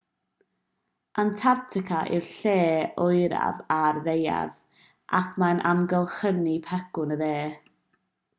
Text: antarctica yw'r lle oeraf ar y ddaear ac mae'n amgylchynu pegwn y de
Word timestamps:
antarctica 1.23 1.99
yw'r 2.17 2.25
lle 2.29 2.55
oeraf 3.03 3.59
ar 3.75 4.01
y 4.01 4.03
ddaear 4.09 4.57
ac 5.21 5.39
mae'n 5.45 5.63
amgylchynu 5.75 6.57
pegwn 6.71 7.17
y 7.19 7.21
de 7.23 7.33